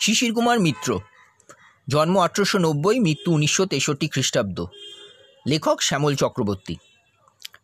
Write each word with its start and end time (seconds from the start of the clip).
শিশির 0.00 0.34
কুমার 0.34 0.60
মিত্র। 0.60 1.00
জন্ম 1.88 2.18
আঠেরোশো 2.18 2.58
নব্বই, 2.58 3.00
মৃত্যু 3.00 3.32
উনিশশো 3.32 3.66
তেষট্টি 3.66 4.08
খ্রিস্টাব্দ। 4.08 4.64
লেখক 5.46 5.82
শ্যামল 5.82 6.14
চক্রবর্তী। 6.14 6.76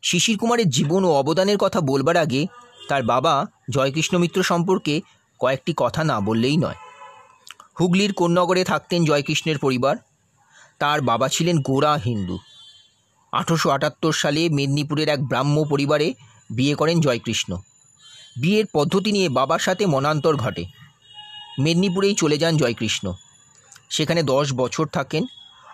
শিশির 0.03 0.39
কুমারের 0.39 0.71
জীবন 0.71 1.05
ও 1.05 1.11
অবদানের 1.13 1.59
কথা 1.59 1.81
বলবার 1.81 2.17
আগে 2.17 2.47
তার 2.89 3.03
বাবা 3.03 3.47
জয়কৃষ্ণ 3.71 4.19
মিত্র 4.19 4.43
সম্পর্কে 4.43 5.01
কয়েকটি 5.39 5.75
কথা 5.77 6.05
না 6.05 6.21
বললেই 6.21 6.57
নয়। 6.57 6.75
হুগলির 7.81 8.13
কোন্নগরে 8.13 8.65
থাকতেন 8.65 9.05
জয়কৃষ্ণের 9.05 9.59
পরিবার। 9.59 9.97
তার 10.79 11.01
বাবা 11.01 11.29
ছিলেন 11.29 11.59
গোড়া 11.63 11.97
হিন্দু। 11.97 12.39
আঠেরোশো 13.33 13.71
আটাত্তর 13.71 14.13
সালে 14.13 14.49
মেদিনীপুরের 14.49 15.09
এক 15.09 15.21
ব্রাহ্ম 15.29 15.65
পরিবারে 15.65 16.15
বিয়ে 16.51 16.75
করেন 16.75 17.01
জয়কৃষ্ণ। 17.01 17.57
বিয়ের 18.37 18.65
পদ্ধতি 18.73 19.13
নিয়ে 19.13 19.29
বাবার 19.29 19.59
সাথে 19.59 19.87
মনান্তর 19.87 20.37
ঘটে। 20.37 20.82
মেদিনীপুরেই 21.59 22.15
চলে 22.15 22.39
যান 22.39 22.57
জয়কৃষ্ণ। 22.57 23.13
সেখানে 23.91 24.23
দশ 24.23 24.53
বছর 24.53 24.87
থাকেন। 24.87 25.27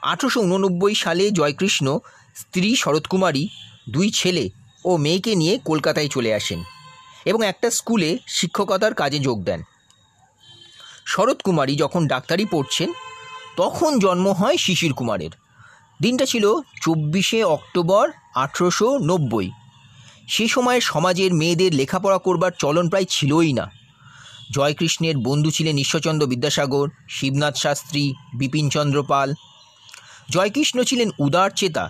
আঠেরোশো 0.03 0.41
উননব্বই 0.41 0.95
সালে 0.95 1.31
জয়কৃষ্ণ 1.31 1.99
স্ত্রী 2.35 2.77
শরৎকুমারী, 2.77 3.49
দুই 3.89 4.11
ছেলে 4.11 4.51
ও 4.85 4.97
মেয়েকে 4.97 5.35
নিয়ে 5.35 5.59
কলকাতায় 5.65 6.09
চলে 6.09 6.35
আসেন 6.35 6.65
এবং 7.25 7.47
একটা 7.47 7.71
স্কুলে 7.71 8.19
শিক্ষকতার 8.27 8.95
কাজে 8.95 9.19
যোগ 9.19 9.45
দেন। 9.45 9.63
শরৎকুমারী 11.07 11.77
যখন 11.77 12.07
ডাক্তারি 12.07 12.45
পড়ছেন, 12.45 12.93
তখন 13.57 13.99
জন্ম 13.99 14.29
হয় 14.33 14.57
শিশির 14.57 14.93
কুমারের। 14.93 15.31
দিনটা 16.03 16.25
ছিল 16.25 16.55
চব্বিশে 16.83 17.45
অক্টোবর 17.45 18.11
আঠেরোশো 18.35 18.99
নব্বই। 18.99 19.51
সে 20.29 20.49
সময় 20.49 20.81
সমাজের 20.81 21.35
মেয়েদের 21.35 21.75
লেখাপড়া 21.75 22.19
করবার 22.19 22.51
চলন 22.59 22.89
প্রায় 22.89 23.05
ছিলই 23.05 23.53
না। 23.53 23.78
জয়কৃষ্ণের 24.53 25.17
বন্ধু 25.19 25.51
ছিলেন 25.51 25.77
ঈশ্বরচন্দ্র 25.77 26.25
বিদ্যাসাগর, 26.27 26.87
শিবনাথ 27.09 27.55
শাস্ত্রী 27.57 28.15
বিপিনচন্দ্র 28.35 28.99
পাল। 29.03 29.29
জয়কৃষ্ণ 30.31 30.79
ছিলেন 30.83 31.09
উদার 31.19 31.51
চেতা। 31.51 31.85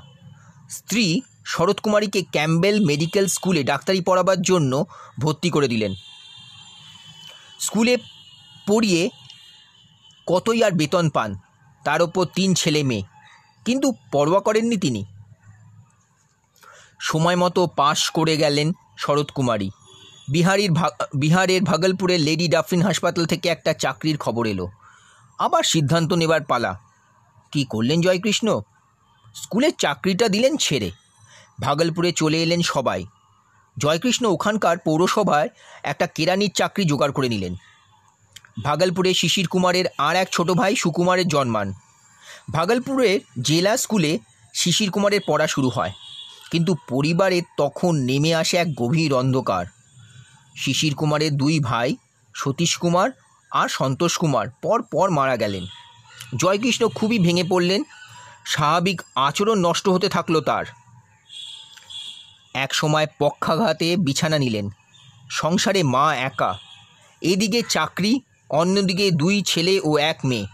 স্ত্রী 0.70 1.04
শরৎকুমারীকে 1.44 2.20
ক্যাম্বেল 2.22 2.76
মেডিকেল 2.86 3.26
স্কুলে 3.26 3.62
ডাক্তারি 3.62 4.00
পড়াবার 4.00 4.40
জন্য 4.42 4.72
ভর্তি 5.18 5.48
করে 5.50 5.68
দিলেন। 5.68 5.92
স্কুলে 7.60 7.94
পড়িয়ে 8.66 9.02
কতই 10.26 10.60
আর 10.62 10.72
বেতন 10.72 11.06
পান, 11.10 11.30
তার 11.84 12.00
ওপর 12.02 12.24
তিন 12.34 12.54
ছেলে 12.54 12.82
মেয়ে, 12.82 13.04
কিন্তু 13.64 13.88
পরোয়া 14.12 14.40
করেননি 14.40 14.76
তিনি। 14.76 15.02
সময় 17.00 17.36
মতো 17.36 17.60
পাশ 17.76 18.00
করে 18.10 18.34
গেলেন 18.36 18.68
শরৎকুমারী 18.98 19.68
বিহারির 20.28 20.70
বিহারের 21.14 21.62
ভাগলপুরের 21.62 22.20
লেডি 22.20 22.48
ডাফরিন 22.48 22.82
হাসপাতাল 22.82 23.26
থেকে 23.26 23.48
একটা 23.48 23.72
চাকরির 23.72 24.18
খবর 24.18 24.46
এলো। 24.46 24.68
আবার 25.38 25.62
সিদ্ধান্ত 25.62 26.12
নেবার 26.12 26.40
পালা। 26.44 26.78
কি 27.52 27.64
করলেন 27.64 28.00
জয়কৃষ্ণ? 28.00 28.60
স্কুলের 29.34 29.72
চাকরিটা 29.78 30.28
দিলেন 30.28 30.56
ছেড়ে। 30.56 30.90
ভাগলপুরে 31.60 32.12
চলে 32.12 32.42
এলেন 32.42 32.62
সবাই। 32.62 33.04
জয়কৃষ্ণ 33.78 34.26
ওখানকার 34.26 34.78
পৌরসভায় 34.78 35.48
একটা 35.82 36.06
কেরানির 36.06 36.50
চাকরি 36.50 36.84
জোগাড় 36.84 37.12
করে 37.12 37.28
নিলেন। 37.28 37.54
ভাগলপুরে 38.62 39.14
শিশির 39.14 39.48
কুমারের 39.48 39.84
আর 39.98 40.16
এক 40.16 40.28
ছোট 40.32 40.50
ভাই 40.50 40.76
সুকুমারের 40.76 41.28
জন্মান। 41.28 41.72
ভাগলপুরের 42.52 43.20
জেলা 43.42 43.76
স্কুলে 43.76 44.18
শিশির 44.54 44.90
কুমারের 44.90 45.20
পড়া 45.26 45.46
শুরু 45.46 45.68
হয়। 45.68 45.92
কিন্তু 46.50 46.74
পরিবারে 46.88 47.42
তখন 47.56 47.96
নেমে 47.96 48.34
আসে 48.34 48.56
এক 48.56 48.74
গভীর 48.74 49.14
অন্ধকার। 49.14 49.66
শিশির 50.58 50.94
কুমারের 50.94 51.32
দুই 51.36 51.56
ভাই, 51.60 51.90
সতীশ 52.34 52.72
কুমার 52.76 53.08
আর 53.50 53.68
সন্তোষ 53.68 54.14
কুমার 54.18 54.46
পর 54.62 54.78
পর 54.92 55.06
মারা 55.10 55.36
গেলেন। 55.36 55.64
জয়কৃষ্ণ 56.36 56.82
খুবই 56.88 57.18
ভেঙে 57.18 57.44
পড়লেন, 57.44 57.80
স্বাভাবিক 58.46 58.98
আচরণ 59.14 59.58
নষ্ট 59.58 59.86
হতে 59.88 60.08
থাকল 60.08 60.34
তার। 60.40 60.66
এক 62.54 62.70
সময় 62.74 63.06
পক্ষাঘাতে 63.18 63.88
বিছানা 63.96 64.38
নিলেন, 64.38 64.66
সংসারে 65.30 65.82
মা 65.94 66.06
একা, 66.28 66.52
এদিকে 67.22 67.60
চাকরি, 67.68 68.12
অন্যদিকে 68.50 69.06
দুই 69.10 69.36
ছেলে 69.42 69.74
ও 69.84 69.90
এক 70.12 70.18
মেয়ে। 70.24 70.46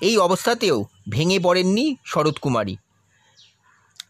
এই 0.00 0.14
অবস্থাতেও 0.18 0.76
ভেঙে 1.10 1.38
পড়েননি 1.38 1.86
শরৎকুমারী 2.04 2.74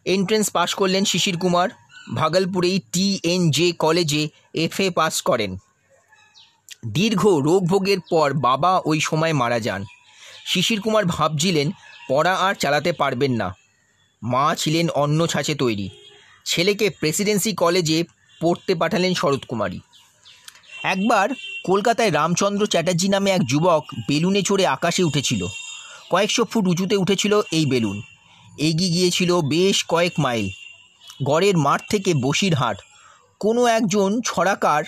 এন্ট্রেন্স 0.04 0.46
পাশ 0.50 0.70
করলেন 0.74 1.02
শিশির 1.04 1.36
কুমার। 1.38 1.68
ভাগলপুরেই 2.14 2.80
টি 2.92 3.20
এন 3.22 3.50
জে 3.50 3.72
কলেজে 3.72 4.28
এফএ 4.54 4.90
পাস 4.90 5.22
করেন। 5.22 5.56
দীর্ঘ 6.86 7.26
রোগভোগের 7.26 7.98
পর 8.10 8.32
বাবা 8.32 8.80
ওই 8.84 9.00
সময় 9.00 9.32
মারা 9.32 9.60
যান। 9.60 9.84
শিশির 10.46 10.80
কুমার 10.80 11.04
ভাবছিলেন, 11.06 11.70
পড়া 12.08 12.34
আর 12.34 12.54
চালাতে 12.54 12.92
পারবেন 12.92 13.32
না। 13.32 13.56
মা 14.22 14.54
ছিলেন 14.54 14.88
অন্য 14.88 15.26
ছাঁচে 15.26 15.54
তৈরি। 15.54 15.90
ছেলেকে 16.44 16.90
প্রেসিডেন্সি 16.90 17.52
কলেজে 17.52 18.04
পড়তে 18.40 18.74
পাঠালেন 18.74 19.14
শরৎ 19.14 19.32
শরৎকুমারী 19.32 19.80
একবার 20.82 21.28
কলকাতায় 21.64 22.12
রামচন্দ্র 22.12 22.66
চ্যাটার্জি 22.66 23.08
নামে 23.08 23.30
এক 23.30 23.44
যুবক 23.44 23.84
বেলুনে 24.08 24.42
চড়ে 24.42 24.66
আকাশে 24.66 25.02
উঠেছিল। 25.02 25.46
কয়েকশো 26.10 26.44
ফুট 26.44 26.68
উঁচুতে 26.68 26.96
উঠেছিল 26.96 27.40
এই 27.52 27.66
বেলুন। 27.66 28.02
এগিয়ে 28.58 28.90
গিয়েছিল 28.90 29.40
বেশ 29.40 29.84
কয়েক 29.88 30.12
মাইল। 30.18 30.50
গড়ের 31.22 31.56
মাঠ 31.56 31.80
থেকে 31.90 32.14
বসিরহাট। 32.14 32.78
কোনো 33.40 33.66
একজন 33.66 34.20
ছড়াকার 34.20 34.84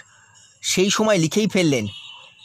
সেই 0.63 0.91
সময় 0.91 1.19
লিখেই 1.19 1.47
ফেললেন, 1.47 1.87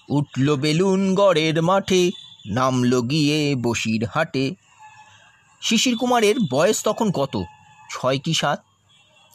উঠল 0.09 0.55
বেলুন 0.55 1.16
গড়ের 1.16 1.63
মাঠে, 1.63 2.11
নামলো 2.47 3.01
গিয়ে 3.01 3.55
বসিরহাটে। 3.55 4.55
শিশির 5.61 5.97
কুমারের 5.97 6.35
বয়স 6.51 6.83
তখন 6.83 7.11
কত? 7.11 7.44
ছয় 7.89 8.19
কি 8.19 8.33
সাত? 8.33 8.63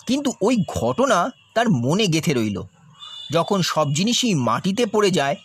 কিন্তু 0.06 0.32
ওই 0.40 0.56
ঘটনা 0.68 1.30
তার 1.54 1.70
মনে 1.70 2.06
গেথে 2.06 2.34
রইল। 2.34 2.62
যখন 3.32 3.62
সব 3.62 3.94
জিনিসই 3.94 4.34
মাটিতে 4.34 4.86
পড়ে 4.86 5.10
যায়, 5.10 5.36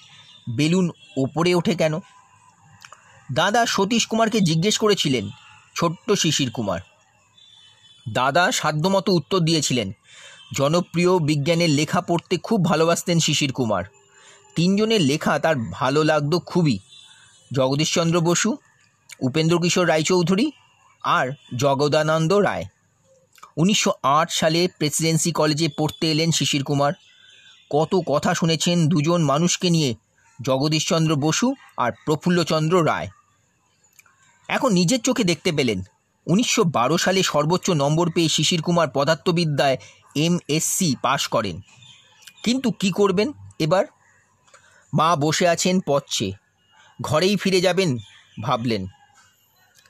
বেলুন 0.55 0.91
ওপরে 1.17 1.55
ওঠে 1.55 1.75
কেন? 1.75 1.99
দাদা 3.33 3.65
সতীশ 3.65 4.07
কুমারকে 4.07 4.39
জিজ্ঞেস 4.39 4.77
করেছিলেন 4.77 5.29
ছোট্ট 5.75 6.11
শিশির 6.11 6.51
কুমার। 6.51 6.79
দাদা 8.13 8.51
সাধ্যমতো 8.51 9.11
উত্তর 9.11 9.39
দিয়েছিলেন। 9.39 9.91
জনপ্রিয় 10.57 11.19
বিজ্ঞানের 11.19 11.69
লেখা 11.69 12.01
পড়তে 12.01 12.37
খুব 12.37 12.65
ভালোবাসতেন 12.65 13.19
শিশির 13.19 13.53
কুমার। 13.53 13.83
তিনজনের 14.55 15.01
লেখা 15.01 15.39
তার 15.39 15.55
ভালো 15.71 16.03
লাগতো 16.03 16.39
খুবই। 16.39 16.79
জগদীশচন্দ্র 17.53 18.21
বসু 18.21 18.57
উপেন্দ্র 19.21 19.59
কিশোর 19.59 19.87
রায়চৌধুরী 19.87 20.51
আর 21.03 21.29
জগদানন্দ 21.55 22.33
রায়। 22.33 22.65
উনিশশো 23.57 23.93
আট 24.03 24.31
সালে 24.31 24.67
প্রেসিডেন্সি 24.77 25.31
কলেজে 25.31 25.67
পড়তে 25.67 26.11
এলেন 26.11 26.31
শিশির 26.31 26.63
কুমার। 26.63 26.93
কত 27.69 27.95
কথা 28.07 28.33
শুনেছেন 28.33 28.87
দুজন 28.87 29.23
মানুষকে 29.23 29.69
নিয়ে, 29.69 29.95
জগদীশচন্দ্র 30.41 31.15
বসু 31.15 31.55
আর 31.77 31.91
প্রফুল্লচন্দ্র 32.05 32.85
রায়। 32.85 33.07
এখন 34.47 34.73
নিজের 34.73 35.01
চোখে 35.01 35.23
দেখতে 35.23 35.51
পেলেন। 35.51 35.81
উনিশশো 36.27 36.63
বারো 36.63 36.97
সালে 36.97 37.23
সর্বোচ্চ 37.23 37.69
নম্বর 37.69 38.09
পেয়ে 38.11 38.29
শিশির 38.29 38.61
কুমার 38.61 38.87
পদার্থবিদ্যায় 38.93 39.77
এম 40.15 40.33
এমএসসি 40.35 40.95
পাশ 41.01 41.27
করেন। 41.27 41.61
কিন্তু 42.43 42.71
কি 42.71 42.91
করবেন 42.91 43.33
এবার? 43.59 43.85
মা 44.93 45.15
বসে 45.15 45.47
আছেন 45.47 45.79
পচ্ছে 45.79 46.31
ঘরেই 47.01 47.35
ফিরে 47.35 47.61
যাবেন 47.61 47.97
ভাবলেন। 48.41 48.87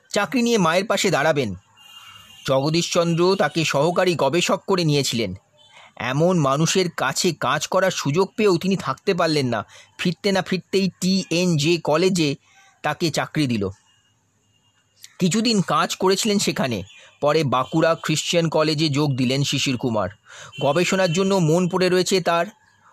চাকরি 0.10 0.42
নিয়ে 0.42 0.58
মায়ের 0.58 0.86
পাশে 0.86 1.12
দাঁড়াবেন। 1.12 1.56
জগদীশচন্দ্র 2.48 3.36
তাকে 3.36 3.66
সহকারী 3.66 4.16
গবেষক 4.16 4.62
করে 4.68 4.84
নিয়েছিলেন। 4.84 5.36
এমন 5.98 6.38
মানুষের 6.38 6.92
কাছে 6.92 7.32
কাজ 7.32 7.68
করার 7.68 7.92
সুযোগ 7.92 8.30
পেয়েও 8.36 8.58
তিনি 8.58 8.76
থাকতে 8.76 9.14
পারলেন 9.14 9.48
না। 9.48 9.66
ফিরতে 9.98 10.32
না 10.32 10.42
ফিরতেই 10.42 10.90
টি 11.02 11.24
এন 11.30 11.58
জে 11.58 11.78
কলেজে 11.78 12.36
তাকে 12.82 13.12
চাকরি 13.12 13.48
দিল। 13.48 13.70
কিছুদিন 15.20 15.62
কাজ 15.62 15.96
করেছিলেন 15.96 16.40
সেখানে। 16.40 16.84
পরে 17.22 17.44
বাঁকুড়া 17.44 17.96
খ্রিশ্চান 17.96 18.50
কলেজে 18.50 18.90
যোগ 18.90 19.16
দিলেন 19.16 19.44
শিশির 19.44 19.78
কুমার। 19.78 20.10
গবেষণার 20.62 21.14
জন্য 21.14 21.36
মন 21.36 21.70
পড়ে 21.70 21.90
রয়েছে 21.90 22.22
তার, 22.22 22.46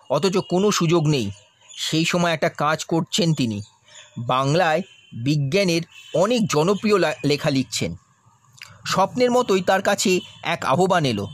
অথচ 0.09 0.37
কোনো 0.37 0.71
সুযোগ 0.71 1.07
নেই। 1.07 1.31
সেই 1.77 2.05
সময় 2.05 2.33
একটা 2.33 2.49
কাজ 2.49 2.85
করছেন 2.85 3.33
তিনি। 3.33 3.61
বাংলায় 4.17 4.81
বিজ্ঞানের 5.13 5.81
অনেক 6.15 6.47
জনপ্রিয় 6.47 6.97
লেখা 7.25 7.49
লিখছেন। 7.49 7.95
স্বপ্নের 8.85 9.31
মতোই 9.31 9.61
তার 9.61 9.81
কাছে 9.81 10.19
এক 10.43 10.65
আহ্বান 10.65 11.05
এলো। 11.05 11.27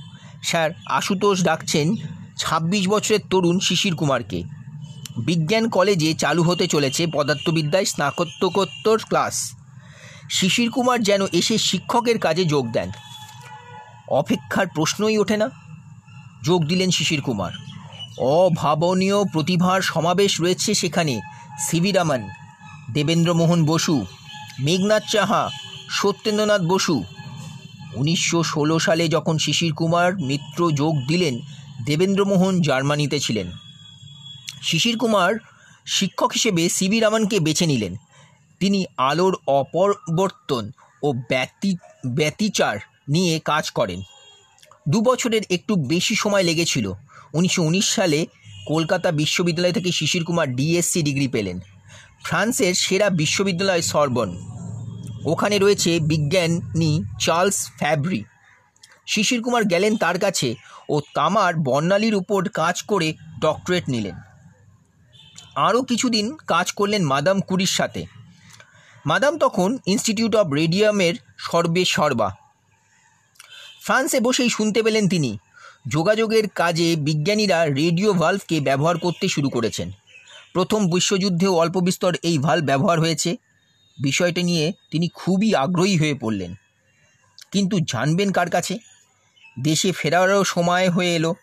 স্যার 0.44 0.72
আশুতোষ 0.88 1.44
ডাকছেন 1.44 1.95
ছাব্বিশ 2.38 2.88
বছরের 2.88 3.19
তরুণ 3.30 3.60
শিশির 3.60 3.95
কুমারকে। 3.95 4.44
বিজ্ঞান 5.18 5.69
কলেজে 5.69 6.13
চালু 6.13 6.44
হতে 6.44 6.68
চলেছে 6.68 7.07
পদার্থবিদ্যায় 7.07 7.86
স্নাতকোত্তর 7.86 8.98
ক্লাস। 8.98 9.56
শিশির 10.33 10.71
কুমার 10.71 11.03
যেন 11.03 11.21
এসে 11.27 11.57
শিক্ষকের 11.57 12.19
কাজে 12.19 12.45
যোগ 12.45 12.71
দেন। 12.71 12.91
অপেক্ষার 14.07 14.68
প্রশ্নই 14.68 15.18
ওঠে 15.18 15.38
না। 15.38 15.50
যোগ 16.44 16.65
দিলেন 16.65 16.91
শিশির 16.91 17.21
কুমার। 17.21 17.51
অভাবনীয় 18.19 19.24
প্রতিভার 19.24 19.81
সমাবেশ 19.81 20.41
রয়েছে 20.41 20.74
সেখানে। 20.74 21.21
সিভি 21.59 21.91
রামান 21.91 22.30
দেবেন্দ্রমোহন 22.94 23.65
বসু, 23.65 24.06
মেঘনাথ 24.59 25.03
চাহা, 25.12 25.50
সত্যেন্দ্রনাথ 25.89 26.62
বসু। 26.62 27.03
উনিশশো 27.95 28.44
ষোলো 28.44 28.80
সালে 28.80 29.07
যখন 29.07 29.38
শিশির 29.38 29.74
কুমার 29.74 30.19
মিত্র 30.19 30.71
যোগ 30.71 31.07
দিলেন, 31.07 31.39
দেবেন্দ্রমোহন 31.85 32.62
জার্মানিতে 32.62 33.19
ছিলেন। 33.19 33.51
শিশির 34.62 34.97
কুমার 34.97 35.33
শিক্ষক 35.85 36.31
হিসেবে 36.33 36.69
সিবি 36.69 37.00
রামনকে 37.00 37.39
বেছে 37.39 37.65
নিলেন। 37.65 37.95
তিনি 38.63 38.86
আলোর 38.98 39.38
অপরিবর্তন 39.48 40.71
ও 41.04 41.13
ব্যতি, 41.13 41.75
ব্যতিচার 42.06 42.77
নিয়ে 43.10 43.39
কাজ 43.39 43.71
করেন। 43.71 44.01
দু 44.89 45.01
বছরের 45.01 45.42
একটু 45.50 45.75
বেশি 45.75 46.15
সময় 46.15 46.44
লেগেছিল। 46.44 46.92
উনিশশো 47.33 47.63
উনিশ 47.63 47.95
সালে 47.95 48.25
কলকাতা 48.68 49.12
বিশ্ববিদ্যালয় 49.12 49.71
থেকে 49.71 49.92
শিশির 49.92 50.24
কুমার 50.24 50.56
ডিএসসি 50.56 51.01
ডিগ্রি 51.01 51.27
পেলেন। 51.27 51.60
ফ্রান্সের 52.24 52.74
সেরা 52.74 53.10
বিশ্ববিদ্যালয় 53.10 53.81
সরবন। 53.81 54.30
ওখানে 55.25 55.57
রয়েছে 55.57 56.00
বিজ্ঞানী 56.00 57.04
চার্লস 57.19 57.71
ফ্যাব্রি। 57.80 58.24
শিশির 59.06 59.42
কুমার 59.42 59.63
গেলেন 59.63 59.98
তার 59.98 60.19
কাছে 60.19 60.56
ও 60.89 61.01
তামার 61.13 61.56
বর্ণালীর 61.56 62.16
উপর 62.16 62.50
কাজ 62.50 62.83
করে 62.83 63.13
ডক্টরেট 63.39 63.89
নিলেন। 63.89 64.16
আরও 65.56 65.81
কিছুদিন 65.83 66.38
কাজ 66.48 66.71
করলেন 66.71 67.04
মাদাম 67.04 67.42
কুরির 67.42 67.68
সাথে। 67.68 68.23
মাদাম 69.06 69.38
তখন 69.38 69.78
ইনস্টিটিউট 69.86 70.36
অব 70.36 70.54
রেডিয়ামের 70.54 71.14
সর্বে 71.38 71.86
সর্বা। 71.86 72.36
ফ্রান্সে 73.82 74.20
বসেই 74.20 74.50
শুনতে 74.50 74.84
পেলেন 74.84 75.10
তিনি। 75.10 75.38
যোগাযোগের 75.88 76.50
কাজে 76.50 76.96
বিজ্ঞানীরা 76.96 77.66
রেডিও 77.66 78.14
ভাল্ভকে 78.14 78.60
ব্যবহার 78.60 78.98
করতে 78.98 79.28
শুরু 79.28 79.50
করেছেন। 79.50 79.92
প্রথম 80.54 80.90
বিশ্বযুদ্ধেও 80.90 81.56
অল্প 81.56 81.78
বিস্তর 81.78 82.16
এই 82.24 82.38
ভাল্ভ 82.38 82.66
ব্যবহার 82.66 83.00
হয়েছে। 83.00 83.36
বিষয়টা 84.02 84.42
নিয়ে 84.42 84.74
তিনি 84.92 85.08
খুবই 85.08 85.56
আগ্রহী 85.56 85.98
হয়ে 85.98 86.14
পড়লেন। 86.14 86.56
কিন্তু 87.52 87.80
জানবেন 87.80 88.32
কার 88.32 88.50
কাছে? 88.50 88.78
দেশে 89.60 89.92
ফেরারও 89.92 90.44
সময় 90.44 90.90
হয়ে 90.90 91.16
এলো। 91.16 91.36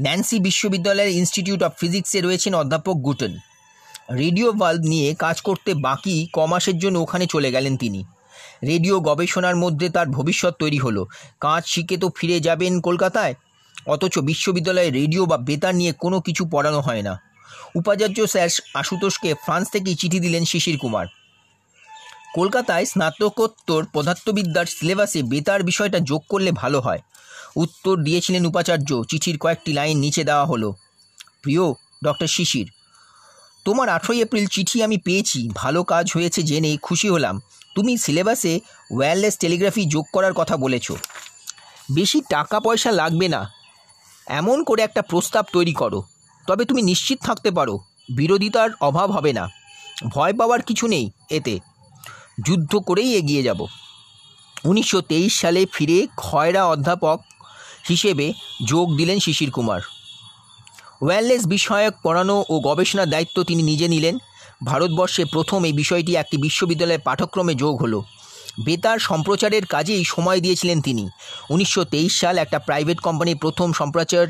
ন্যান্সি 0.00 0.38
বিশ্ববিদ্যালয়ের 0.38 1.10
ইনস্টিটিউট 1.10 1.62
অফ 1.62 1.72
ফিজিক্সে 1.80 2.20
রয়েছেন 2.20 2.54
অধ্যাপক 2.54 2.94
গুটন। 2.94 3.38
রেডিও 4.10 4.52
ভাল্ভ 4.52 4.80
নিয়ে 4.80 5.14
কাজ 5.14 5.40
করতে 5.40 5.74
বাকি 5.74 6.28
ক 6.32 6.38
মাসের 6.38 6.78
জন্য 6.78 6.98
ওখানে 6.98 7.26
চলে 7.26 7.52
গেলেন 7.52 7.76
তিনি। 7.76 8.04
রেডিও 8.62 9.00
গবেষণার 9.00 9.56
মধ্যে 9.56 9.88
তার 9.88 10.06
ভবিষ্যৎ 10.06 10.54
তৈরি 10.58 10.78
হলো। 10.78 11.06
কাজ 11.40 11.62
শিখে 11.66 11.96
তো 11.96 12.10
ফিরে 12.16 12.40
যাবেন 12.40 12.80
কলকাতায়? 12.80 13.34
অথচ 13.86 14.18
বিশ্ববিদ্যালয়ে 14.18 14.90
রেডিও 14.90 15.26
বা 15.26 15.36
বেতার 15.36 15.74
নিয়ে 15.74 15.92
কোনো 15.92 16.20
কিছু 16.20 16.48
পড়ানো 16.48 16.80
হয় 16.80 17.02
না। 17.02 17.20
উপাচার্য 17.74 18.26
স্যার 18.26 18.48
আশুতোষকে 18.74 19.34
ফ্রান্স 19.34 19.70
থেকেই 19.70 19.94
চিঠি 19.94 20.20
দিলেন 20.20 20.44
শিশির 20.44 20.78
কুমার। 20.78 21.06
কলকাতায় 22.34 22.84
স্নাতকোত্তর 22.84 23.86
পদার্থবিদ্যার 23.92 24.66
সিলেবাসে 24.66 25.22
বেতার 25.22 25.62
বিষয়টা 25.62 25.98
যোগ 25.98 26.22
করলে 26.28 26.52
ভালো 26.52 26.80
হয়। 26.80 27.00
উত্তর 27.56 27.96
দিয়েছিলেন 27.96 28.46
উপাচার্য। 28.46 29.04
চিঠির 29.04 29.38
কয়েকটি 29.38 29.72
লাইন 29.72 29.98
নিচে 29.98 30.24
দেওয়া 30.24 30.44
হলো। 30.44 30.74
প্রিয় 31.42 31.72
ডক্টর 32.04 32.26
শিশির 32.26 32.70
তোমার 33.64 33.88
আঠেরোই 33.88 34.22
এপ্রিল 34.22 34.46
চিঠি 34.46 34.82
আমি 34.82 34.98
পেয়েছি। 34.98 35.48
ভালো 35.54 35.84
কাজ 35.84 36.12
হয়েছে 36.14 36.42
জেনে 36.42 36.76
খুশি 36.76 37.08
হলাম। 37.08 37.40
তুমি 37.74 37.98
সিলেবাসে 37.98 38.60
ওয়্যারলেস 38.90 39.38
টেলিগ্রাফি 39.38 39.84
যোগ 39.84 40.06
করার 40.12 40.32
কথা 40.32 40.56
বলেছ। 40.56 40.92
বেশি 41.94 42.20
টাকা 42.30 42.60
পয়সা 42.60 42.92
লাগবে 42.92 43.28
না। 43.28 43.50
এমন 44.26 44.64
করে 44.64 44.82
একটা 44.82 45.02
প্রস্তাব 45.02 45.44
তৈরি 45.52 45.72
করো। 45.72 46.02
তবে 46.46 46.64
তুমি 46.64 46.82
নিশ্চিত 46.82 47.18
থাকতে 47.22 47.50
পারো, 47.50 47.80
বিরোধিতার 48.16 48.70
অভাব 48.80 49.10
হবে 49.10 49.32
না। 49.32 49.48
ভয় 50.08 50.32
পাওয়ার 50.32 50.62
কিছু 50.62 50.86
নেই 50.86 51.10
এতে। 51.30 51.60
যুদ্ধ 52.46 52.76
করেই 52.76 53.14
এগিয়ে 53.14 53.42
যাব। 53.42 53.66
উনিশশো 54.64 55.00
তেইশ 55.00 55.40
সালে 55.40 55.66
ফিরে 55.72 56.06
খয়রা 56.16 56.66
অধ্যাপক 56.66 57.20
হিসেবে 57.88 58.32
যোগ 58.66 58.96
দিলেন 58.96 59.18
শিশির 59.18 59.50
কুমার। 59.50 59.80
ওয়্যারলেস 61.02 61.46
বিষয়ক 61.46 61.94
পড়ানো 62.02 62.44
ও 62.48 62.60
গবেষণার 62.60 63.10
দায়িত্ব 63.10 63.42
তিনি 63.42 63.62
নিজে 63.62 63.88
নিলেন। 63.88 64.18
ভারতবর্ষে 64.64 65.24
প্রথম 65.24 65.64
এই 65.64 65.72
বিষয়টি 65.72 66.16
একটি 66.16 66.36
বিশ্ববিদ্যালয়ের 66.36 67.00
পাঠ্যক্রমে 67.00 67.54
যোগ 67.54 67.82
হলো। 67.82 68.02
বেতার 68.64 68.98
সম্প্রচারের 68.98 69.66
কাজেই 69.66 70.04
সময় 70.04 70.40
দিয়েছিলেন 70.40 70.80
তিনি। 70.82 71.08
উনিশশো 71.50 71.84
তেইশ 71.84 72.20
সাল 72.20 72.38
একটা 72.38 72.58
প্রাইভেট 72.58 72.98
কোম্পানি 73.00 73.34
প্রথম 73.34 73.72
সম্প্রচার 73.72 74.26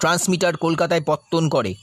ট্রান্সমিটার 0.00 0.56
কলকাতায় 0.56 1.04
পত্তন 1.06 1.48
করে। 1.48 1.74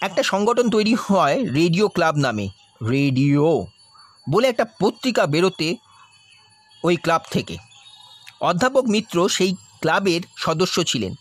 একটা 0.00 0.22
সংগঠন 0.22 0.70
তৈরি 0.70 0.94
হয় 0.94 1.36
রেডিও 1.52 1.88
ক্লাব 1.88 2.16
নামে। 2.16 2.48
রেডিও 2.90 3.66
বলে 4.30 4.48
একটা 4.48 4.64
পত্রিকা 4.80 5.26
বেরোতে 5.26 5.76
ওই 6.84 6.96
ক্লাব 6.96 7.22
থেকে। 7.30 7.56
অধ্যাপক 8.40 8.84
মিত্র 8.84 9.28
সেই 9.28 9.52
ক্লাবের 9.80 10.20
সদস্য 10.36 10.84
ছিলেন। 10.84 11.14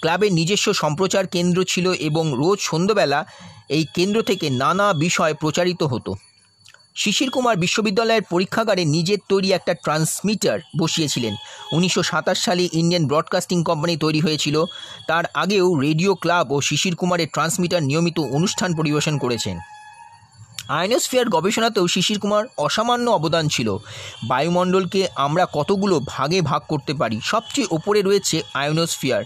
ক্লাবের 0.00 0.32
নিজস্ব 0.32 0.72
সম্প্রচার 0.72 1.26
কেন্দ্র 1.26 1.64
ছিল 1.64 1.92
এবং 1.92 2.32
রোজ 2.36 2.58
সন্ধ্যাবেলা 2.60 3.26
এই 3.68 3.86
কেন্দ্র 3.94 4.22
থেকে 4.22 4.50
নানা 4.50 4.92
বিষয় 4.92 5.34
প্রচারিত 5.34 5.82
হতো। 5.82 6.14
শিশির 6.94 7.30
কুমার 7.30 7.56
বিশ্ববিদ্যালয়ের 7.56 8.22
পরীক্ষাগারে 8.30 8.84
নিজের 8.84 9.18
তৈরি 9.28 9.52
একটা 9.52 9.74
ট্রান্সমিটার 9.74 10.58
বসিয়েছিলেন। 10.78 11.34
উনিশশো 11.72 12.02
সাতাশ 12.02 12.38
সালে 12.44 12.68
ইন্ডিয়ান 12.72 13.06
ব্রডকাস্টিং 13.06 13.64
কোম্পানি 13.64 13.96
তৈরি 13.96 14.20
হয়েছিল। 14.20 14.64
তার 15.06 15.24
আগেও 15.34 15.80
রেডিও 15.80 16.14
ক্লাব 16.14 16.52
ও 16.52 16.60
শিশির 16.60 16.94
কুমারের 16.96 17.28
ট্রান্সমিটার 17.32 17.82
নিয়মিত 17.82 18.18
অনুষ্ঠান 18.18 18.74
পরিবেশন 18.76 19.18
করেছেন। 19.18 19.58
আয়নোস্ফিয়ার 20.78 21.28
গবেষণাতেও 21.28 21.86
শিশির 21.88 22.18
কুমার 22.18 22.44
অসামান্য 22.56 23.06
অবদান 23.10 23.44
ছিল। 23.48 23.68
বায়ুমণ্ডলকে 24.24 25.00
আমরা 25.16 25.44
কতগুলো 25.52 25.96
ভাগে 26.06 26.40
ভাগ 26.40 26.62
করতে 26.68 26.92
পারি? 26.94 27.20
সবচেয়ে 27.24 27.70
ওপরে 27.70 28.00
রয়েছে 28.02 28.36
আয়নোস্ফিয়ার 28.54 29.22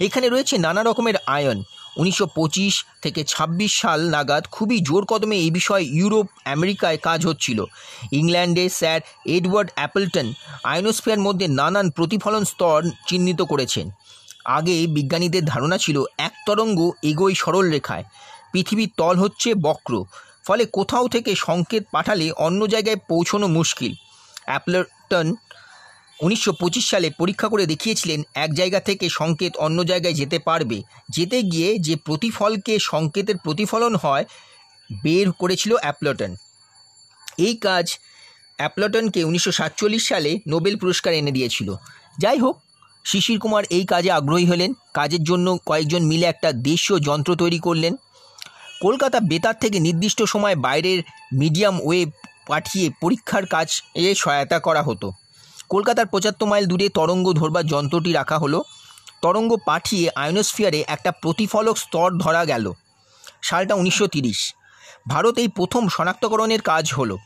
এখানে 0.00 0.26
রয়েছে 0.28 0.54
নানা 0.58 0.82
রকমের 0.82 1.16
আয়ন। 1.26 1.58
উনিশশো 1.96 2.26
পঁচিশ 2.26 2.74
থেকে 3.02 3.20
২৬ 3.24 3.72
সাল 3.72 4.00
নাগাদ 4.10 4.44
খুবই 4.50 4.78
জোর 4.80 5.04
কদমে 5.04 5.36
এই 5.36 5.50
বিষয়ে 5.50 5.84
ইউরোপ, 5.98 6.26
আমেরিকায় 6.44 6.98
কাজ 6.98 7.20
হচ্ছিল। 7.26 7.58
ইংল্যান্ডে 8.12 8.64
স্যার 8.68 9.00
এডওয়ার্ড 9.26 9.70
অ্যাপলটন 9.74 10.26
আয়নোস্ফিয়ার 10.64 11.20
মধ্যে 11.20 11.46
নানান 11.48 11.86
প্রতিফলন 11.90 12.44
স্তর 12.44 12.78
চিহ্নিত 13.08 13.40
করেছেন। 13.42 13.86
আগে 14.58 14.86
বিজ্ঞানীদের 14.86 15.44
ধারণা 15.44 15.76
ছিল 15.78 15.96
এক 16.18 16.34
তরঙ্গ 16.46 16.78
এগোই 17.02 17.34
সরল 17.34 17.66
রেখায় 17.70 18.04
পৃথিবীর 18.52 18.90
তল 18.96 19.14
হচ্ছে 19.18 19.48
বক্র। 19.66 19.92
ফলে 20.46 20.64
কোথাও 20.66 21.08
থেকে 21.08 21.32
সংকেত 21.36 21.84
পাঠালে 21.92 22.26
অন্য 22.46 22.60
জায়গায় 22.66 22.96
পৌঁছানো 23.08 23.46
মুশকিল। 23.48 23.92
অ্যাপলটন 24.44 25.26
উনিশশো 26.20 26.52
পঁচিশ 26.52 26.84
সালে 26.90 27.10
পরীক্ষা 27.10 27.48
করে 27.48 27.64
দেখিয়েছিলেন, 27.66 28.20
এক 28.34 28.50
জায়গা 28.54 28.80
থেকে 28.80 29.06
সংকেত 29.10 29.52
অন্য 29.56 29.78
জায়গায় 29.84 30.14
যেতে 30.14 30.38
পারবে। 30.38 30.82
যেতে 31.08 31.38
গিয়ে 31.42 31.78
যে 31.78 31.96
প্রতিফলকে 31.96 32.74
সংকেতের 32.78 33.36
প্রতিফলন 33.36 33.94
হয়, 33.94 34.24
বের 35.02 35.32
করেছিল 35.32 35.72
অ্যাপলটন 35.74 36.32
এই 37.38 37.54
কাজ 37.56 37.86
অ্যাপলটনকে 38.56 39.20
উনিশশো 39.24 39.52
সাতচল্লিশ 39.52 40.02
সালে 40.08 40.30
নোবেল 40.48 40.74
পুরস্কার 40.76 41.12
এনে 41.14 41.30
দিয়েছিল। 41.30 41.68
যাই 42.18 42.38
হোক, 42.38 42.56
শিশির 43.04 43.38
কুমার 43.38 43.64
এই 43.70 43.84
কাজে 43.84 44.10
আগ্রহী 44.10 44.46
হলেন। 44.46 44.70
কাজের 44.94 45.22
জন্য 45.24 45.46
কয়েকজন 45.66 46.02
মিলে 46.02 46.26
একটা 46.26 46.52
দেশীয় 46.52 46.96
যন্ত্র 46.98 47.30
তৈরি 47.36 47.58
করলেন। 47.58 47.96
কলকাতা 48.80 49.20
বেতার 49.20 49.54
থেকে 49.60 49.78
নির্দিষ্ট 49.78 50.22
সময় 50.22 50.56
বাইরের 50.56 51.02
মিডিয়াম 51.32 51.80
ওয়েভ 51.82 52.08
পাঠিয়ে 52.46 52.90
পরীক্ষার 53.00 53.46
কাজ 53.46 53.82
এ 53.94 54.14
সহায়তা 54.14 54.58
করা 54.58 54.82
হতো। 54.82 55.12
কলকাতার 55.68 56.06
পঁচাত্তর 56.06 56.46
মাইল 56.46 56.66
দূরে 56.66 56.88
তরঙ্গ 56.88 57.32
ধরবার 57.32 57.66
যন্ত্রটি 57.66 58.12
রাখা 58.12 58.38
হলো। 58.38 58.62
তরঙ্গ 59.22 59.56
পাঠিয়ে 59.64 60.10
আয়নোস্ফিয়ারে 60.10 60.84
একটা 60.86 61.10
প্রতিফলক 61.12 61.78
স্তর 61.78 62.18
ধরা 62.18 62.44
গেল। 62.44 62.72
সালটা 63.42 63.74
উনিশশো 63.74 64.06
ভারত 65.08 65.38
এই 65.38 65.48
প্রথম 65.48 65.88
শনাক্তকরণের 65.88 66.62
কাজ 66.62 66.94
হলো। 66.94 67.18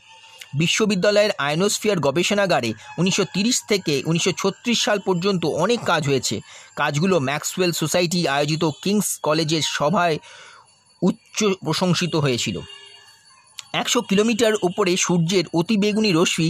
বিশ্ববিদ্যালয়ের 0.53 1.31
আয়নোস্ফিয়ার 1.37 1.99
গবেষণাগারে 1.99 2.73
উনিশশো 2.97 3.25
থেকে 3.67 4.03
উনিশশো 4.05 4.31
ছত্রিশ 4.37 4.83
সাল 4.83 4.99
পর্যন্ত 4.99 5.45
অনেক 5.45 5.79
কাজ 5.83 6.07
হয়েছে। 6.07 6.41
কাজগুলো 6.75 7.19
ম্যাক্সওয়েল 7.19 7.71
সোসাইটি 7.71 8.27
আয়োজিত 8.27 8.63
কিংস 8.83 9.19
কলেজের 9.23 9.61
সভায় 9.61 10.17
উচ্চ 11.01 11.39
প্রশংসিত 11.65 12.13
হয়েছিল। 12.15 12.57
একশো 13.73 14.01
কিলোমিটার 14.01 14.53
উপরে 14.61 14.91
সূর্যের 14.97 15.45
অতিবেগুনি 15.53 16.11
রশ্মি 16.11 16.47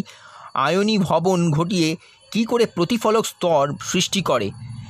আয়নী 0.54 0.96
ভবন 0.98 1.40
ঘটিয়ে 1.52 1.90
কি 2.32 2.46
করে 2.46 2.66
প্রতিফলক 2.66 3.26
স্তর 3.26 3.64
সৃষ্টি 3.92 4.22
করে, 4.22 4.48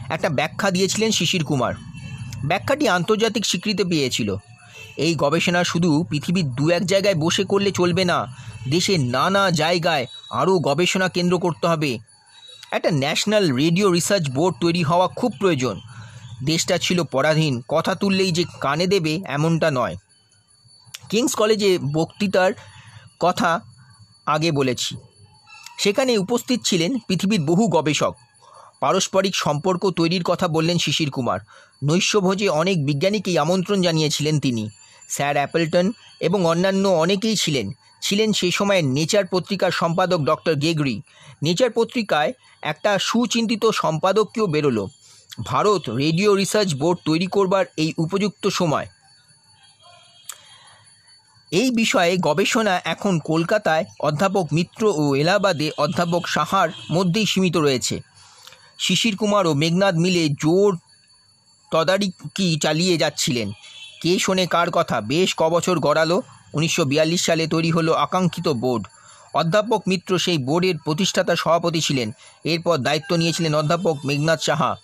একটা 0.09 0.29
ব্যাখ্যা 0.29 0.69
দিয়েছিলেন 0.71 1.11
শিশির 1.11 1.43
কুমার। 1.43 1.73
ব্যাখ্যাটি 2.45 2.85
আন্তর্জাতিক 2.87 3.43
স্বীকৃতি 3.45 3.83
পেয়েছিল। 3.83 4.29
এই 4.97 5.13
গবেষণা 5.15 5.61
শুধু 5.63 5.91
পৃথিবীর 6.09 6.47
দু 6.55 6.65
এক 6.69 6.83
জায়গায় 6.85 7.15
বসে 7.15 7.43
করলে 7.43 7.71
চলবে 7.71 8.03
না 8.05 8.17
দেশের 8.69 8.99
নানা 8.99 9.43
জায়গায় 9.51 10.05
আরও 10.31 10.53
গবেষণা 10.59 11.07
কেন্দ্র 11.09 11.35
করতে 11.39 11.65
হবে। 11.67 11.91
একটা 12.71 12.91
ন্যাশনাল 12.91 13.45
রেডিও 13.51 13.87
রিসার্চ 13.91 14.25
বোর্ড 14.29 14.55
তৈরি 14.61 14.83
হওয়া 14.83 15.07
খুব 15.07 15.31
প্রয়োজন। 15.39 15.75
দেশটা 16.43 16.77
ছিল 16.77 17.03
পরাধীন, 17.03 17.61
কথা 17.67 17.95
তুললেই 17.95 18.31
যে 18.31 18.45
কানে 18.59 18.87
দেবে 18.87 19.21
এমনটা 19.25 19.71
নয়। 19.71 19.95
কিংস 21.09 21.35
কলেজে 21.35 21.79
বক্তৃতার 21.93 22.51
কথা 23.19 23.61
আগে 24.25 24.51
বলেছি। 24.51 24.97
সেখানে 25.79 26.17
উপস্থিত 26.17 26.61
ছিলেন 26.65 26.99
পৃথিবীর 27.07 27.41
বহু 27.41 27.67
গবেষক। 27.67 28.15
পারস্পরিক 28.79 29.35
সম্পর্ক 29.35 29.89
তৈরির 29.89 30.23
কথা 30.23 30.47
বললেন 30.47 30.77
শিশির 30.77 31.11
কুমার। 31.11 31.39
নৈশভোজে 31.83 32.49
অনেক 32.49 32.85
বিজ্ঞানীকেই 32.85 33.37
আমন্ত্রণ 33.37 33.81
জানিয়েছিলেন 33.81 34.39
তিনি। 34.39 34.69
স্যার 35.09 35.35
অ্যাপেলটন 35.35 35.91
এবং 36.19 36.45
অন্যান্য 36.45 36.87
অনেকেই 36.87 37.35
ছিলেন। 37.35 37.71
ছিলেন 38.01 38.33
সেই 38.33 38.51
সময় 38.51 38.81
নেচার 38.81 39.25
পত্রিকার 39.25 39.71
সম্পাদক 39.71 40.19
ডক্টর 40.19 40.55
গেগরি। 40.55 41.01
নেচার 41.43 41.69
পত্রিকায় 41.71 42.33
একটা 42.61 42.99
সুচিন্তিত 42.99 43.65
সম্পাদককেও 43.65 44.47
বেরোলো। 44.47 44.87
ভারত 45.39 45.89
রেডিও 45.89 46.35
রিসার্চ 46.35 46.73
বোর্ড 46.73 46.99
তৈরি 47.05 47.27
করবার 47.27 47.65
এই 47.77 47.93
উপযুক্ত 47.97 48.47
সময়। 48.47 48.87
এই 51.51 51.71
বিষয়ে 51.71 52.17
গবেষণা 52.17 52.81
এখন 52.85 53.19
কলকাতায় 53.19 53.85
অধ্যাপক 53.99 54.53
মিত্র 54.53 54.93
ও 54.97 55.15
এলাহাবাদে 55.15 55.71
অধ্যাপক 55.77 56.27
সাহার 56.27 56.69
মধ্যেই 56.91 57.25
সীমিত 57.25 57.57
রয়েছে। 57.57 58.01
শিশির 58.79 59.15
কুমার 59.17 59.47
ও 59.47 59.53
মেঘনাদ 59.53 59.95
মিলে 59.95 60.29
জোর 60.29 60.77
তদারকি 61.71 62.59
চালিয়ে 62.61 62.97
যাচ্ছিলেন। 62.97 63.51
কে 64.01 64.19
শোনে 64.19 64.45
কার 64.45 64.71
কথা? 64.71 65.01
বেশ 65.01 65.35
কবছর 65.35 65.79
গড়ালো। 65.79 66.21
উনিশশো 66.53 66.85
বিয়াল্লিশ 66.85 67.25
সালে 67.25 67.47
তৈরি 67.47 67.71
হলো 67.71 67.93
আকাঙ্ক্ষিত 67.93 68.47
বোর্ড। 68.47 68.87
অধ্যাপক 69.33 69.81
মিত্র 69.87 70.19
সেই 70.19 70.37
বোর্ডের 70.37 70.77
প্রতিষ্ঠাতা 70.77 71.35
সভাপতি 71.35 71.81
ছিলেন। 71.81 72.11
এরপর 72.43 72.77
দায়িত্ব 72.77 73.15
নিয়েছিলেন 73.15 73.55
অধ্যাপক 73.55 74.05
মেঘনাথ 74.05 74.39
সাহা। 74.41 74.75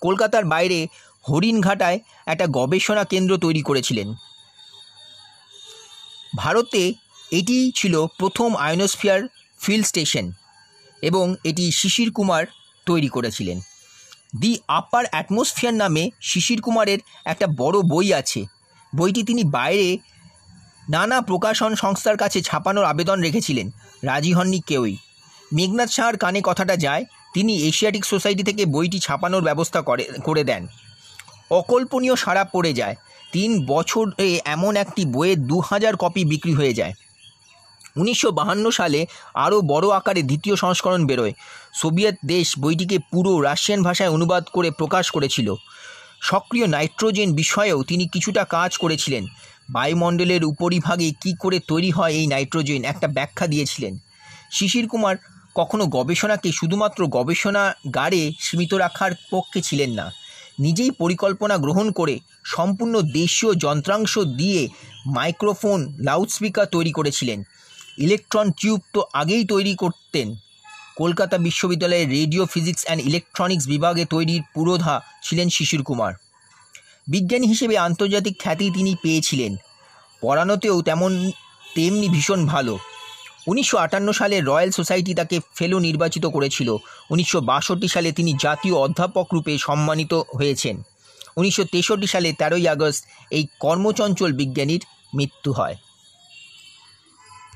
কলকাতার 0.00 0.44
বাইরে 0.44 0.86
হরিণঘাটায় 1.30 2.00
একটা 2.26 2.46
গবেষণা 2.46 3.04
কেন্দ্র 3.04 3.38
তৈরি 3.38 3.62
করেছিলেন। 3.62 4.14
ভারতে 6.36 6.94
এটি 7.30 7.72
ছিল 7.74 8.06
প্রথম 8.06 8.54
আয়নোস্ফিয়ার 8.54 9.22
ফিল্ড 9.60 9.86
স্টেশন 9.86 10.32
এবং 11.02 11.34
এটি 11.44 11.70
শিশির 11.70 12.12
কুমার 12.12 12.46
তৈরি 12.86 13.08
করেছিলেন। 13.08 13.60
দি 14.40 14.58
আপার 14.68 15.04
অ্যাটমসফিয়ার 15.10 15.74
নামে 15.74 16.10
শিশির 16.20 16.62
কুমারের 16.62 16.98
একটা 17.24 17.46
বড় 17.56 17.82
বই 17.82 18.12
আছে। 18.12 18.44
বইটি 18.96 19.22
তিনি 19.22 19.44
বাইরে 19.44 19.98
নানা 20.88 21.20
প্রকাশন 21.20 21.74
সংস্থার 21.74 22.16
কাছে 22.16 22.42
ছাপানোর 22.42 22.84
আবেদন 22.84 23.20
রেখেছিলেন। 23.20 23.70
রাজি 24.02 24.32
হননি 24.32 24.60
কেউই। 24.60 24.96
মেঘনাথ 25.52 25.90
সাহার 25.90 26.16
কানে 26.16 26.40
কথাটা 26.44 26.76
যায় 26.76 27.04
তিনি 27.38 27.54
এশিয়াটিক 27.68 28.04
সোসাইটি 28.04 28.42
থেকে 28.42 28.66
বইটি 28.66 28.98
ছাপানোর 28.98 29.42
ব্যবস্থা 29.42 29.80
করে 29.82 30.04
করে 30.24 30.44
দেন। 30.44 30.66
অকল্পনীয় 31.50 32.16
সাড়া 32.16 32.44
পড়ে 32.44 32.72
যায়। 32.72 32.96
তিন 33.32 33.66
বছরে 33.66 34.40
এমন 34.44 34.76
একটি 34.76 35.04
বইয়ের 35.04 35.46
দু 35.46 35.60
হাজার 35.60 35.96
কপি 35.96 36.24
বিক্রি 36.24 36.54
হয়ে 36.54 36.74
যায়। 36.74 36.94
উনিশশো 37.96 38.30
সালে 38.70 39.06
আরও 39.34 39.60
বড় 39.60 39.88
আকারে 39.88 40.22
দ্বিতীয় 40.22 40.56
সংস্করণ 40.56 41.06
বেরোয়। 41.06 41.32
সোভিয়েত 41.74 42.16
দেশ 42.26 42.58
বইটিকে 42.58 42.98
পুরো 42.98 43.40
রাশিয়ান 43.40 43.82
ভাষায় 43.82 44.10
অনুবাদ 44.10 44.44
করে 44.52 44.70
প্রকাশ 44.70 45.10
করেছিল। 45.10 45.54
সক্রিয় 46.22 46.66
নাইট্রোজেন 46.66 47.32
বিষয়েও 47.32 47.82
তিনি 47.82 48.08
কিছুটা 48.08 48.44
কাজ 48.44 48.78
করেছিলেন। 48.78 49.26
বায়ুমণ্ডলের 49.70 50.44
উপরিভাগে 50.44 51.10
কি 51.10 51.34
করে 51.38 51.58
তৈরি 51.58 51.90
হয় 51.90 52.12
এই 52.12 52.26
নাইট্রোজেন, 52.26 52.84
একটা 52.84 53.08
ব্যাখ্যা 53.08 53.46
দিয়েছিলেন। 53.46 53.98
শিশির 54.50 54.88
কুমার 54.88 55.16
কখনো 55.54 55.86
গবেষণাকে 55.86 56.52
শুধুমাত্র 56.52 57.06
গবেষণাগারে 57.06 58.32
সীমিত 58.40 58.74
রাখার 58.74 59.10
পক্ষে 59.30 59.60
ছিলেন 59.60 59.90
না। 59.90 60.12
নিজেই 60.58 60.90
পরিকল্পনা 60.90 61.58
গ্রহণ 61.58 61.92
করে 61.92 62.18
সম্পূর্ণ 62.44 63.00
দেশীয় 63.00 63.54
যন্ত্রাংশ 63.54 64.18
দিয়ে 64.18 64.68
মাইক্রোফোন, 65.06 65.96
লাউডস্পিকার 65.98 66.66
তৈরি 66.66 66.92
করেছিলেন। 66.92 67.42
ইলেকট্রন 67.98 68.50
টিউব 68.50 68.80
তো 68.92 69.04
আগেই 69.12 69.44
তৈরি 69.44 69.74
করতেন। 69.74 70.36
কলকাতা 70.96 71.38
বিশ্ববিদ্যালয়ের 71.38 72.08
রেডিও 72.08 72.46
ফিজিক্স 72.46 72.84
অ্যান্ড 72.84 73.06
ইলেকট্রনিক্স 73.06 73.66
বিভাগে 73.66 74.04
তৈরির 74.04 74.42
পুরোধা 74.54 75.00
ছিলেন 75.22 75.48
শিশির 75.48 75.82
কুমার। 75.82 76.12
বিজ্ঞানী 77.06 77.46
হিসেবে 77.46 77.78
আন্তর্জাতিক 77.78 78.42
খ্যাতি 78.42 78.70
তিনি 78.70 78.96
পেয়েছিলেন। 79.02 79.56
পড়ানোতেও 80.20 80.82
তেমন, 80.82 81.30
তেমনি 81.74 82.08
ভীষণ 82.08 82.46
ভালো। 82.46 82.78
উনিশশো 83.46 83.78
আটান্ন 83.78 84.12
সালে 84.12 84.40
রয়্যাল 84.40 84.70
সোসাইটি 84.70 85.14
তাকে 85.14 85.40
ফেলো 85.54 85.78
নির্বাচিত 85.78 86.26
করেছিল। 86.26 86.76
উনিশশো 87.10 87.40
বাষট্টি 87.40 87.88
সালে 87.88 88.12
তিনি 88.12 88.32
জাতীয় 88.40 88.74
অধ্যাপক 88.74 89.26
রূপে 89.32 89.58
সম্মানিত 89.58 90.14
হয়েছেন। 90.14 90.82
উনিশশো 91.36 91.64
তেষট্টি 91.64 92.06
সালে 92.06 92.32
তেরোই 92.32 92.68
আগস্ট 92.68 93.04
এই 93.30 93.46
কর্মচঞ্চল 93.60 94.32
বিজ্ঞানীর 94.32 94.82
মৃত্যু 95.14 95.52
হয়। 95.52 95.76